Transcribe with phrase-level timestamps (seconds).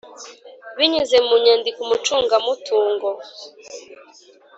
[0.77, 3.07] Binyuze mu nyandiko umucungamutungo